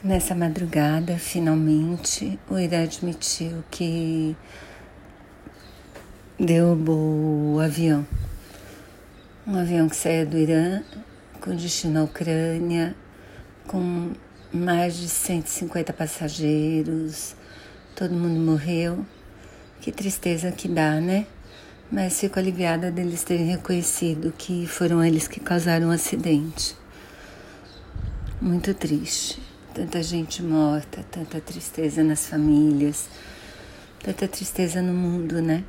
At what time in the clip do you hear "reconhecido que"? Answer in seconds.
23.46-24.64